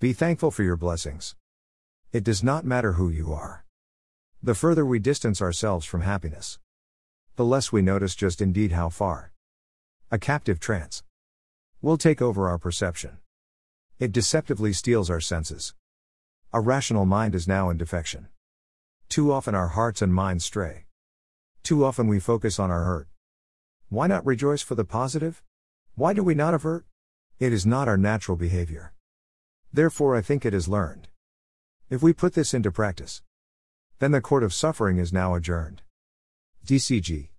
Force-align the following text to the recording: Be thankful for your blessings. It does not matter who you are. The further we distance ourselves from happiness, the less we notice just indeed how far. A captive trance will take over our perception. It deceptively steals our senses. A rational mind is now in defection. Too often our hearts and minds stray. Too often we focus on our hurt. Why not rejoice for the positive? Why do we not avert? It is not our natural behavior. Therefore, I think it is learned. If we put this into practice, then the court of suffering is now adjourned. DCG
Be 0.00 0.12
thankful 0.12 0.52
for 0.52 0.62
your 0.62 0.76
blessings. 0.76 1.34
It 2.12 2.22
does 2.22 2.44
not 2.44 2.64
matter 2.64 2.92
who 2.92 3.08
you 3.08 3.32
are. 3.32 3.64
The 4.40 4.54
further 4.54 4.86
we 4.86 5.00
distance 5.00 5.42
ourselves 5.42 5.84
from 5.84 6.02
happiness, 6.02 6.60
the 7.34 7.44
less 7.44 7.72
we 7.72 7.82
notice 7.82 8.14
just 8.14 8.40
indeed 8.40 8.70
how 8.70 8.90
far. 8.90 9.32
A 10.12 10.16
captive 10.16 10.60
trance 10.60 11.02
will 11.82 11.96
take 11.96 12.22
over 12.22 12.48
our 12.48 12.58
perception. 12.58 13.18
It 13.98 14.12
deceptively 14.12 14.72
steals 14.72 15.10
our 15.10 15.20
senses. 15.20 15.74
A 16.52 16.60
rational 16.60 17.04
mind 17.04 17.34
is 17.34 17.48
now 17.48 17.68
in 17.68 17.76
defection. 17.76 18.28
Too 19.08 19.32
often 19.32 19.56
our 19.56 19.68
hearts 19.68 20.00
and 20.00 20.14
minds 20.14 20.44
stray. 20.44 20.84
Too 21.64 21.84
often 21.84 22.06
we 22.06 22.20
focus 22.20 22.60
on 22.60 22.70
our 22.70 22.84
hurt. 22.84 23.08
Why 23.88 24.06
not 24.06 24.24
rejoice 24.24 24.62
for 24.62 24.76
the 24.76 24.84
positive? 24.84 25.42
Why 25.96 26.12
do 26.12 26.22
we 26.22 26.36
not 26.36 26.54
avert? 26.54 26.86
It 27.40 27.52
is 27.52 27.66
not 27.66 27.88
our 27.88 27.96
natural 27.96 28.36
behavior. 28.36 28.92
Therefore, 29.72 30.16
I 30.16 30.22
think 30.22 30.44
it 30.44 30.54
is 30.54 30.68
learned. 30.68 31.08
If 31.90 32.02
we 32.02 32.12
put 32.12 32.34
this 32.34 32.54
into 32.54 32.70
practice, 32.70 33.22
then 33.98 34.12
the 34.12 34.20
court 34.20 34.42
of 34.42 34.54
suffering 34.54 34.98
is 34.98 35.12
now 35.12 35.34
adjourned. 35.34 35.82
DCG 36.66 37.30